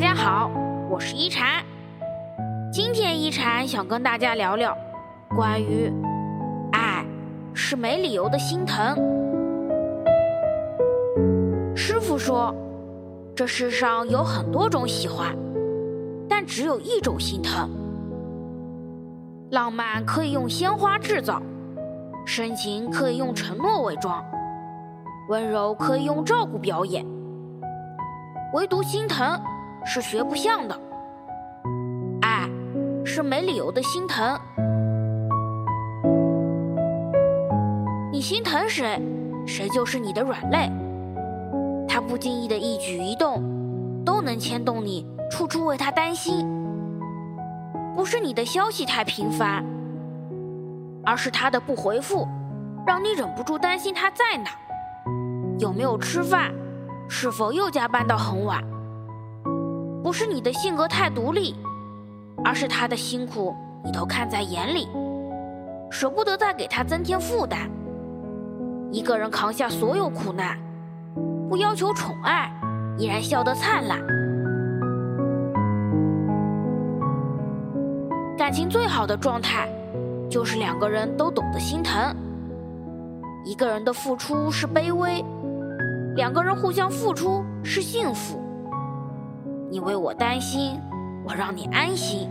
[0.00, 0.50] 大家好，
[0.88, 1.62] 我是一禅。
[2.72, 4.74] 今天一禅想跟大家聊聊
[5.36, 5.92] 关于
[6.72, 7.04] 爱
[7.52, 8.96] 是没理由的心疼。
[11.76, 12.54] 师傅说，
[13.36, 15.36] 这世上有很多种喜欢，
[16.26, 17.68] 但只有一种心疼。
[19.50, 21.42] 浪漫可以用鲜花制造，
[22.24, 24.24] 深情可以用承诺伪装，
[25.28, 27.04] 温柔可以用照顾表演，
[28.54, 29.38] 唯独心疼。
[29.84, 30.78] 是学不像的，
[32.22, 32.48] 爱
[33.04, 34.38] 是没理由的心疼。
[38.12, 39.00] 你心疼谁，
[39.46, 40.70] 谁就是你的软肋。
[41.88, 43.42] 他不经意的一举一动，
[44.04, 46.46] 都能牵动你，处处为他担心。
[47.96, 49.64] 不是你的消息太频繁，
[51.04, 52.28] 而是他的不回复，
[52.86, 54.50] 让你忍不住担心他在哪，
[55.58, 56.52] 有没有吃饭，
[57.08, 58.62] 是否又加班到很晚。
[60.10, 61.54] 不是你的性格太独立，
[62.44, 63.54] 而是他的辛苦
[63.84, 64.88] 你都看在眼里，
[65.88, 67.70] 舍不得再给他增添负担。
[68.90, 70.58] 一个人扛下所有苦难，
[71.48, 72.52] 不要求宠爱，
[72.98, 74.00] 依然笑得灿烂。
[78.36, 79.68] 感情最好的状态，
[80.28, 82.12] 就是两个人都懂得心疼。
[83.44, 85.24] 一个人的付出是卑微，
[86.16, 88.39] 两个人互相付出是幸福。
[89.70, 90.80] 你为我担心，
[91.24, 92.28] 我让你安心，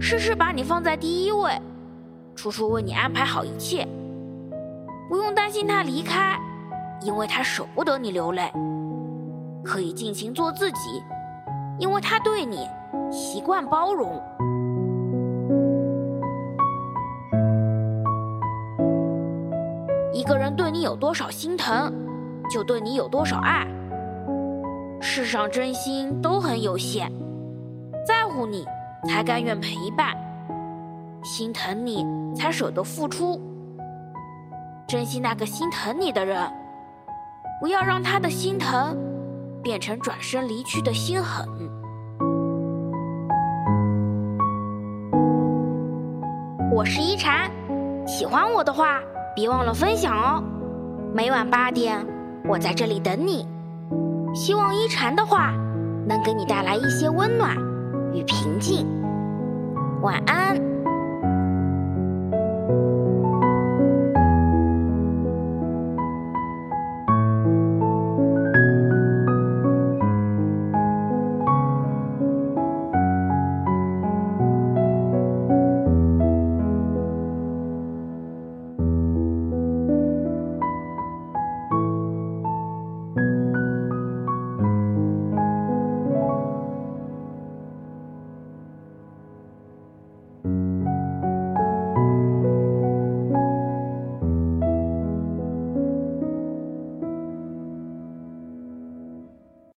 [0.00, 1.52] 事事把你放在第一位，
[2.34, 3.86] 处处为你安排好一切，
[5.08, 6.36] 不用担心他离开，
[7.02, 8.50] 因为他舍不得你流泪，
[9.62, 11.00] 可以尽情做自己，
[11.78, 12.68] 因为他对你
[13.12, 14.20] 习惯包容。
[20.12, 21.92] 一个人对你有多少心疼，
[22.50, 23.64] 就对你有多少爱。
[25.06, 27.12] 世上真心都很有限，
[28.06, 28.66] 在乎你
[29.06, 30.16] 才甘愿陪伴，
[31.22, 33.38] 心疼你才舍得付出。
[34.88, 36.50] 珍惜那个心疼你的人，
[37.60, 38.96] 不要让他的心疼
[39.62, 41.46] 变成转身离去的心狠。
[46.72, 47.50] 我是一禅，
[48.06, 49.00] 喜欢我的话
[49.36, 50.42] 别忘了分享哦。
[51.14, 52.04] 每晚八点，
[52.48, 53.46] 我在这里等你。
[54.34, 55.52] 希望一禅的话
[56.06, 57.56] 能给你带来一些温暖
[58.12, 58.84] 与平静。
[60.02, 60.73] 晚安。